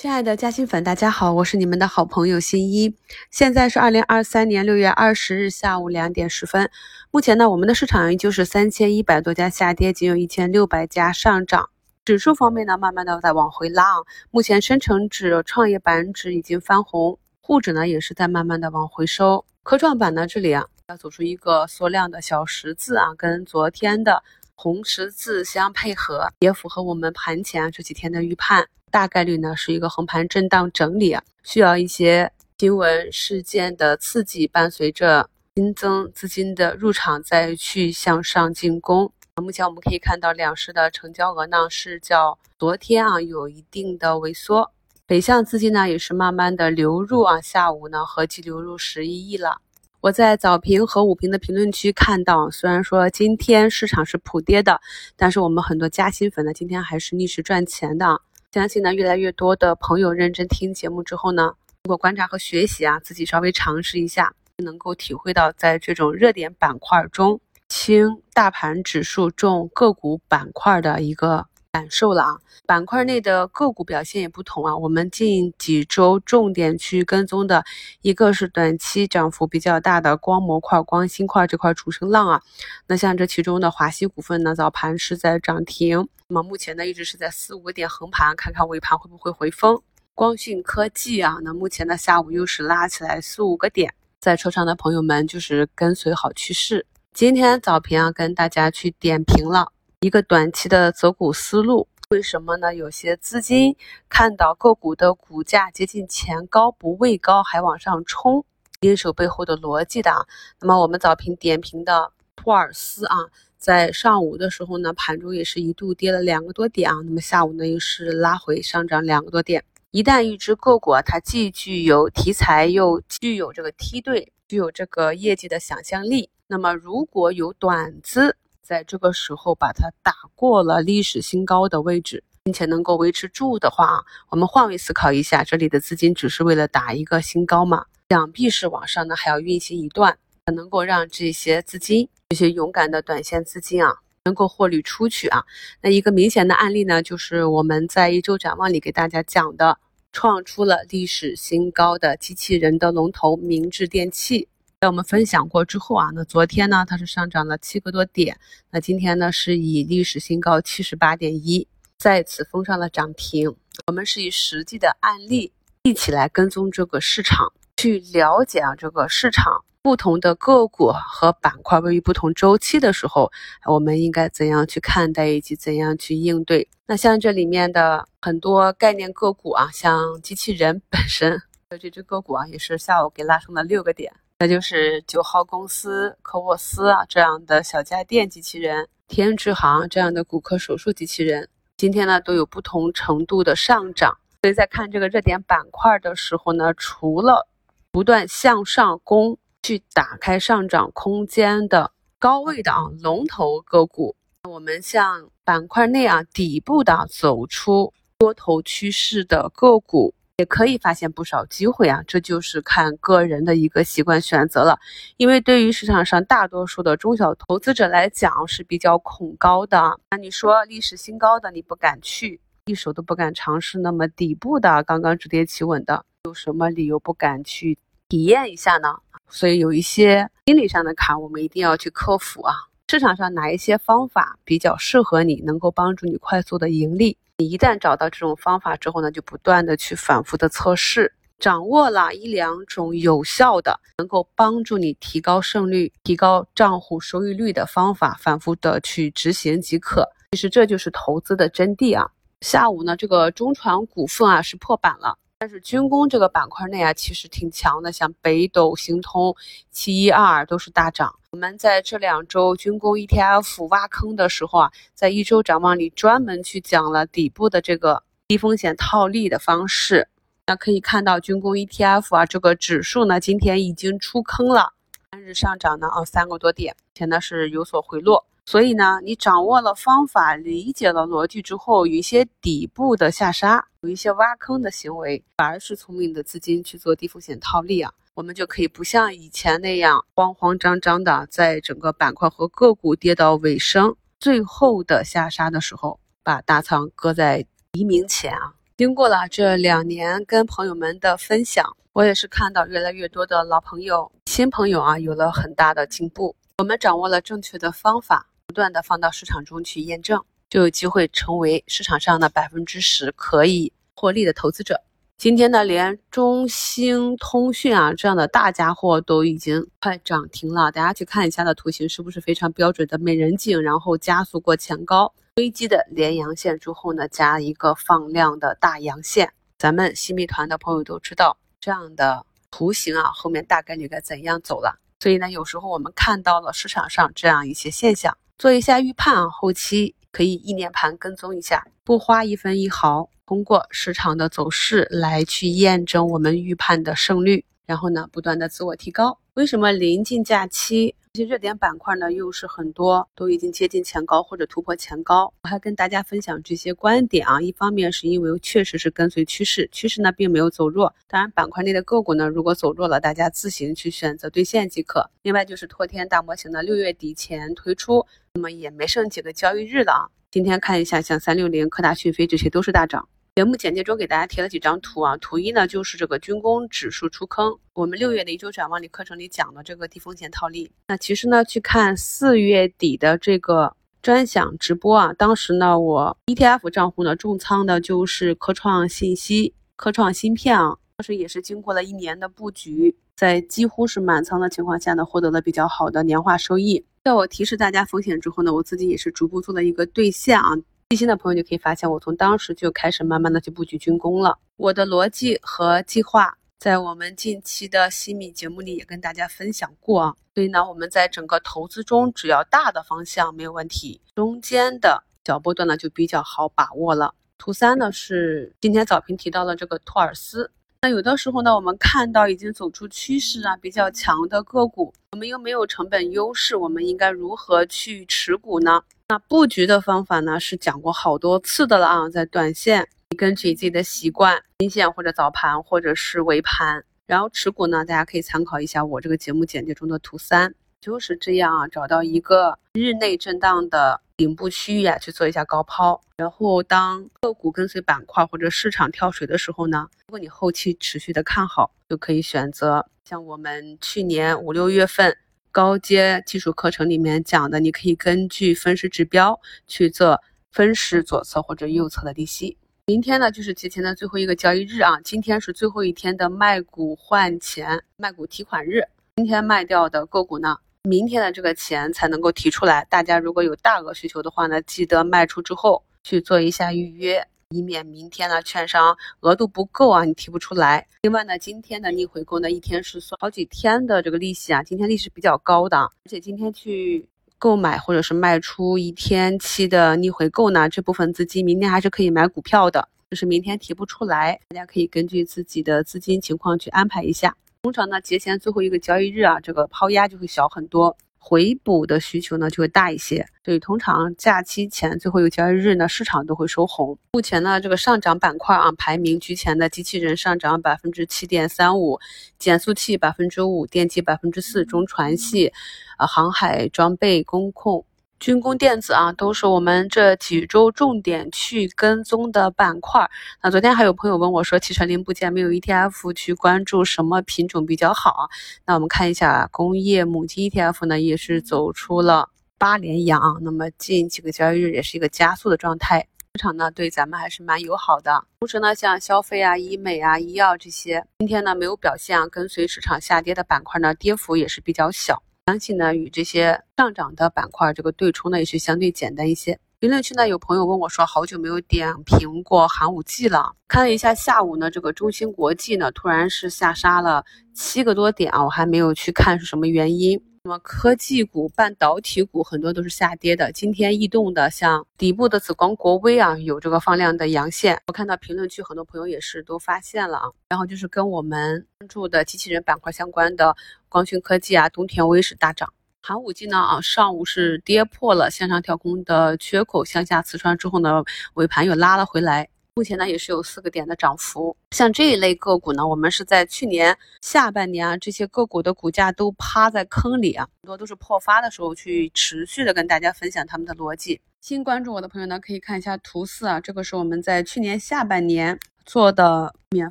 [0.00, 2.96] 亲爱的嘉兴粉，大家好，我是你们的好朋友新一。
[3.30, 6.70] 现在是二零二三年六月二十日下午两点十分。
[7.10, 11.68] 目前呢，我们的市场依旧是三千一百多家下跌，仅有一千六百家上涨。
[12.02, 13.84] 指数方面呢，慢慢的在往回拉。
[14.30, 19.44] 目前深成指、创业板指已经翻红，沪指呢也是在慢慢的往回收。
[19.62, 24.22] 科创板呢，这里啊要走出一个缩量的小十字啊，跟昨天的
[24.54, 28.66] 红十字相配合，也符合我们盘前这几天的预判。
[28.90, 39.12] 大概率呢是一个横盘震荡整理啊，需要一些新闻事件的刺激，伴随着新增资金的入场，再去向上进攻。
[39.36, 44.70] 目前我们可以看到两市的成交额呢是较昨天啊有一定的萎缩，
[45.06, 49.58] 北向资金呢也是慢慢的流入啊，下午呢合计流入十一亿了。
[50.02, 54.80] 我在早评和午评的评论区看到，虽然说今天市场是普跌的，
[55.16, 58.20] 但是我们很多加薪粉呢今天还是逆势赚钱的。
[58.52, 61.52] 相信呢，越来越多的朋友认真听节目之后呢，
[61.84, 71.46] 通过观察和学习啊，自己稍微尝试一下，能够体会到在这种热点板块中，轻大盘指数重个股板块的一个。
[71.72, 74.76] 感受了啊，板块内的个股表现也不同啊。
[74.76, 77.64] 我们近几周重点去跟踪的
[78.02, 82.42] 一个是短期涨幅比较大的光模块、光芯块这块主升浪啊。
[82.88, 89.80] 那像这其中的华西股份呢，早盘是在涨停，那么目前呢一直是在四五个点横盘，看看尾盘会不会回风。
[90.16, 96.84] 光讯科技啊，那目前呢下午又是拉起来四五个点，在车上的朋友们就是跟随好趋势。
[97.14, 99.72] 今天早评啊，跟大家去点评了。
[100.02, 102.74] 一个短期的择股思路，为什么呢？
[102.74, 103.76] 有些资金
[104.08, 108.42] 看到个股的股价接近前高不畏高，还往上冲，
[108.80, 110.26] 因手背后的逻辑的。
[110.58, 113.14] 那么我们早评点评的托尔斯啊，
[113.58, 119.62] 在上午的时候呢，盘中也是一度跌了两个多点啊，那么下午呢又是拉回上涨两个多点。
[119.90, 137.86] 一旦一只个股啊，它既具有题材，又具有这个梯队，具有这个业绩的想象力，那么如果有短资，在这个时候把它打过了历史新高的位置，并且能够维持住的话，我们换位思考一下，这里的资金只是为了打一个新高嘛？
[138.08, 145.44] 想必是往上呢还要运行一段，才能够让这些资金，这些勇敢的短线资金啊，能够获利出去啊。
[145.80, 149.78] 那一个明显的案例呢，就是我们在一周展望里给大家讲的，
[150.12, 154.48] 创出了历史新高的机器人的龙头明治电器。
[154.80, 158.38] 在我们分享过之后啊，那昨天呢它是上涨了七个多点，
[158.70, 161.68] 那今天呢是以历史新高七十八点一
[161.98, 163.54] 再次封上了涨停。
[163.88, 165.52] 我们是以实际的案例
[165.82, 173.30] 一起来跟踪这个市场，去了解啊这个市场不同的个股和板块位于不同周期的时候，
[173.66, 176.66] 我们应该怎样去看待以及怎样去应对。
[176.86, 181.32] 那像这里面的很多概念个股啊，像机器人本身
[181.68, 184.10] 的这只个股啊，也是下午给拉升了六个点。
[184.42, 194.16] 那就是九号公司科沃斯啊这样的小家电机器人，天之行这样的骨科手术机器人，今天呢都有不同程度的上涨。
[194.40, 197.46] 所以在看这个热点板块的时候呢，除了
[197.90, 204.16] 不断向上攻去打开上涨空间的高位的啊龙头个股，
[204.48, 210.14] 我们像板块内啊底部的走出多头趋势的个股。
[210.40, 214.78] 也可以发现不少机会啊，这就是看个人的一个习惯选择了。
[215.18, 220.00] 因为对于市场上大多数的中小投资者来讲是比较恐高的。
[220.10, 227.76] 那你说历史新高的你不敢去，一手都不敢尝试，那么底部的刚刚止跌企稳的，有什么理由不敢去
[228.08, 228.96] 体验一下呢？
[229.28, 232.54] 所以有一些心理上的坎，我们一定要去克服啊。
[232.90, 237.16] 市场上哪一些方法比较适合你，能够帮助你快速的盈利？
[237.38, 250.04] 你一旦找到这种方法之后呢，就不断的去反复的测试，掌握了一两种有效的，能够帮助你提高胜率、提高账户收益率的方法，反复的去执行即可。
[250.32, 252.10] 其实这就是投资的真谛啊。
[252.40, 255.16] 下午呢，这个中传股份啊是破板了。
[255.38, 259.36] 但是军工这个板块内啊，其实挺强的，像北斗、星通、
[259.70, 261.14] 七一二都是大涨。
[261.32, 270.08] 我们在这两周军工 ETF 挖坑的时候啊，在一周展望里专门去讲了底部的这个低风险套利的方式。
[270.46, 274.72] 那可以看到军工 ETF 啊，这个指数呢今天已经出坑了，
[275.08, 278.26] 单日上涨呢啊三个多点，前呢是有所回落。
[278.44, 298.54] 所以呢，你掌握了方法，理解了逻辑之后，有一些底部的下杀，有一些挖坑的行为，反而是聪明的资金去做低风险套利啊，我们就可以不像以前那样慌慌张张的，在整个板块和个股跌到尾声、最后的下杀的时候，把大仓搁在黎明前啊。
[298.76, 306.34] 经过了这两年跟朋友们的分享，我也是看到越来越多的老朋友、新朋友啊，有了很大的进步。
[306.58, 314.82] 我们掌握了正确的方法，不断的放到市场中去验证，就有机会成为市场上的百分之十可以获利的投资者。
[315.16, 320.72] 今天呢，连中兴通讯啊这样的大家伙都已经快涨停了。
[320.72, 329.32] 大家去看一下的图形，是不是非常标准的美人颈，然后加速过前高，堆积的连阳线之后呢，加一个放量的大阳线。
[329.58, 334.80] 咱们新密团的朋友都知道这样的图形啊，后面大概率该怎样走了。
[334.98, 343.10] 所以呢，有时候我们看到了市场上这样一些现象，做一下预判啊，后期可以意念盘跟踪一下，不花一分一毫。
[343.26, 349.18] 通过市场的走势来去验证我们预判的胜率，然后呢，不断的自我提高。
[349.40, 355.32] 为什么临近假期，这些热点板块呢又是很多都已经接近前高或者突破前高？
[355.40, 360.94] 我还跟大家分享这些观点啊，一方面是因为确实是跟随趋势，趋势呢并没有走弱。
[361.08, 365.08] 当然，板块内的个股呢，如果走弱了，大家自行去选择兑现即可。
[365.22, 368.04] 另外就是拓天大模型的六月底前推出，
[368.34, 370.04] 那么也没剩几个交易日了啊。
[370.30, 373.08] 今天看一下，像三六零、科大讯飞这些都是大涨。
[373.40, 380.70] 节目简介中给大家贴了几张图啊，图一呢就是这个军工指数出坑，我们六月的一周展望里课程里讲的这个低风险套利。
[380.86, 396.84] 那其实呢，去看四月底的这个专享直播啊，当时呢我 ETF 账户呢重仓的就是科创信息、科创芯片啊，当时也是经过了一年的布局，在几乎是满仓的情况下呢，获得了比较好的年化收益。
[397.02, 400.50] 在我提示大家风险之后呢，我自己也是逐步做了一个兑现啊。
[400.90, 404.36] 细心的朋友就可以发现，我从当时就开始慢慢的去布局军工了。
[404.56, 410.16] 我的逻辑和计划，在我们近期的西米节目里也跟大家分享过啊。
[410.34, 417.14] 所以呢，我们在整个投资中，只要大的方向没有问题，中间的小波段呢就比较好把握了。
[417.38, 420.50] 图三呢是今天早评提到了这个托尔斯。
[420.82, 428.82] 那有的时候呢，我们看到已经走出趋势啊比较强的个股，我们又没有成本优势，我们应该如何去持股呢？
[429.10, 455.16] 那布局的方法呢，是讲过好多次的了啊，在短线，你根据自己的习惯，阴线或者早盘或者是尾盘，然后持股呢，大家可以参考一下我这个节目简介中的图三，就是这样啊，找到一个日内震荡的顶部区域啊，去做一下高抛，然后当个股跟随板块或者市场跳水的时候呢，如果你后期持续的看好，就可以选择像我们去年五六月份。
[455.52, 460.20] 高阶技术课程里面讲的，你可以根据分时指标去做
[460.52, 462.56] 分时左侧或者右侧的低吸。
[462.86, 468.84] 明天呢就是节前的最后一个交易日啊，今天是最后一天的卖股换钱、卖股提款日。
[469.16, 472.86] 今天卖掉的个股呢，明天的这个钱才能够提出来。
[472.88, 477.26] 大家如果有大额需求的话呢，记得卖出之后去做一下预约。
[477.52, 480.86] 以免明天呢券商额度不够啊，你提不出来。
[481.02, 487.04] 另外呢，今天的逆回购呢，一天是算好几天的这个利息啊，今天利息比较高的，而且今天去
[487.38, 497.36] 购买或者是卖出一天期的逆回购呢，这部分资金明天还是可以买股票的，就是明天提不出来，大家可以根据自己的资金情况去安排一下。
[497.62, 500.96] 通常呢，节前最后一个交易日啊，这个抛压就会小很多。
[501.22, 506.98] 回补的需求呢就会大一些，所以通常假期前最后一个交易日呢，市场都会收红。
[507.12, 512.00] 目前呢，这个上涨板块啊，排名居前的机器人上涨百分之七点三五，
[512.38, 515.52] 减速器百分之五，电机百分之四，中船系，
[515.98, 517.84] 呃，航海装备、工控。
[518.20, 523.10] 军工电子啊，都是我们这几周重点去跟踪的板块。
[523.42, 528.28] 那昨天还有朋友问我说，汽车零部件没有 ETF 去关注什么品种比较好？
[528.66, 533.38] 那我们看一下工业母机 ETF 呢，也是走出了八连阳。
[533.40, 538.22] 那么近几个交易日也是一个加速的状态，市场呢对咱们还是蛮友好的。
[538.40, 545.22] 同时呢，像消费啊、医美啊、医药这些，今天呢没有表现啊，跟随市场下跌的板块呢，跌幅也是比较小。
[545.46, 549.58] 相信呢，与这些上涨的板块这个对冲呢，也是相对简单一些。
[549.80, 553.54] 评论区呢，有朋友问我说，好久没有点评过寒武纪了。
[553.66, 560.22] 看了一下下午呢，这个中芯国际呢，突然是下杀了七个多点啊，我还没有去看是什么原因。
[560.42, 563.52] 那么科技股、半导体股很多都是下跌的。
[563.52, 567.78] 今天异动的，像底部的紫光国微啊，有这个放量的阳线。
[567.88, 570.30] 我看到评论区很多朋友也是都发现了啊。
[570.48, 573.54] 然后就是跟我们关注的机器人板块相关的
[573.90, 575.70] 光讯科技啊、东田微是大涨。
[576.00, 581.04] 寒武纪呢啊，上午是跌破了向上跳空的缺口，向下刺穿之后呢，
[581.34, 582.48] 尾盘又拉了回来。
[582.80, 594.18] 目前呢也是有四个点的涨幅，像这一类个股呢，我们是在去年下半年啊，这些个股的股价都趴在坑里啊，很多都是破发的时候去持续的跟大家分享他们的逻辑。
[594.40, 599.90] 新关注我的朋友呢，可以看一下图四啊，这个是我们在去年下半年做的免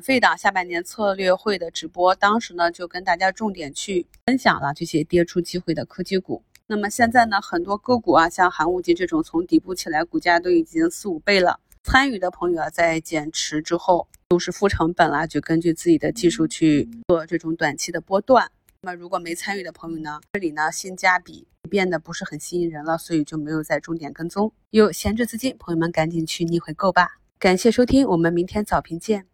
[0.00, 6.42] 费的下半年策略会的直播，当时呢就跟大家重点去分享了这些跌出机会的科技股。
[6.66, 11.60] 那么现在呢，很多个股啊，像寒武纪这种从底部起来，股价都已经四五倍了。
[11.92, 18.48] 参与的朋友啊，在减持之后都是负成本啦，就根据自己的技术去做这种短期的波段。
[18.82, 24.52] 那么如果没参与的朋友呢，这里呢性价比变得不是很吸引人了，所以就没有再重点跟踪。
[24.70, 27.18] 有闲置资金，朋友们赶紧去逆回购吧。
[27.40, 29.26] 感谢收听，我们明天早评见。